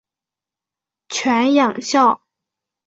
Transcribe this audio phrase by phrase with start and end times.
[1.09, 2.23] 犬养孝。